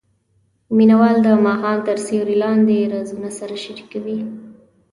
مینه 0.75 0.95
وال 0.99 1.17
د 1.23 1.27
ماښام 1.45 1.79
تر 1.87 1.97
سیوري 2.05 2.35
لاندې 2.43 2.89
رازونه 2.93 3.29
سره 3.39 3.55
شریکوي. 3.63 4.19